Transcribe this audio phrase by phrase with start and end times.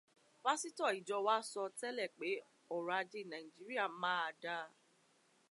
[0.43, 2.29] Pásítọ̀ ìjọ wa sọ tẹ́lẹ̀ pé
[2.75, 4.55] ọrọ̀ ajé Nàíjíríà ma da.